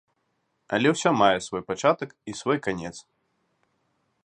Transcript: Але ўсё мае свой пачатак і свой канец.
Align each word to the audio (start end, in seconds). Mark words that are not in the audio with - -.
Але 0.77 0.87
ўсё 0.93 1.11
мае 1.21 1.39
свой 1.49 1.63
пачатак 1.69 2.09
і 2.33 2.37
свой 2.41 2.57
канец. 2.69 2.95